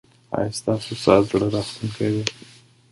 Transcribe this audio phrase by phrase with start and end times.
[0.37, 2.23] ایا ستاسو ساز زړه راښکونکی دی؟